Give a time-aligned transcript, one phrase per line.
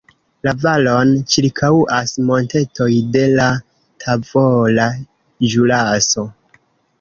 [0.45, 3.45] La valon ĉirkaŭas montetoj de la
[4.05, 4.89] Tavola
[5.53, 6.27] Ĵuraso.